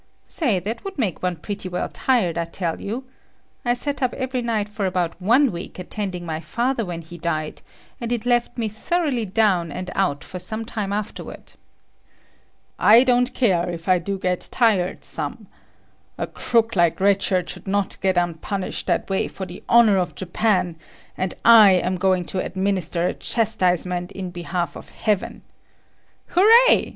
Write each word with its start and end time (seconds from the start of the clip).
"Say, 0.25 0.57
that 0.57 0.83
would 0.83 0.97
make 0.97 1.21
one 1.21 1.35
pretty 1.35 1.69
well 1.69 1.87
tired, 1.87 2.35
I 2.35 2.45
tell 2.45 2.81
you. 2.81 3.03
I 3.63 3.75
sat 3.75 4.01
up 4.01 4.15
every 4.15 4.41
night 4.41 4.67
for 4.67 4.87
about 4.87 5.21
one 5.21 5.51
week 5.51 5.77
attending 5.77 6.25
my 6.25 6.39
father 6.39 6.83
when 6.83 7.03
he 7.03 7.19
died, 7.19 7.61
and 8.01 8.11
it 8.11 8.25
left 8.25 8.57
me 8.57 8.67
thoroughly 8.67 9.25
down 9.25 9.71
and 9.71 9.91
out 9.93 10.23
for 10.23 10.39
some 10.39 10.65
time 10.65 10.91
afterward." 10.91 11.53
"I 12.79 13.03
don't 13.03 13.35
care 13.35 13.69
if 13.69 13.87
I 13.87 13.99
do 13.99 14.17
get 14.17 14.49
tired 14.51 15.03
some. 15.03 15.45
A 16.17 16.25
crook 16.25 16.75
like 16.75 16.99
Red 16.99 17.21
Shirt 17.21 17.47
should 17.51 17.67
not 17.67 18.01
go 18.01 18.11
unpunished 18.15 18.87
that 18.87 19.07
way 19.07 19.27
for 19.27 19.45
the 19.45 19.61
honor 19.69 19.97
of 19.99 20.15
Japan, 20.15 20.77
and 21.15 21.35
I 21.45 21.73
am 21.73 21.95
going 21.95 22.25
to 22.25 22.43
administer 22.43 23.05
a 23.05 23.13
chastisement 23.13 24.11
in 24.13 24.31
behalf 24.31 24.75
of 24.75 24.89
heaven." 24.89 25.43
"Hooray! 26.29 26.89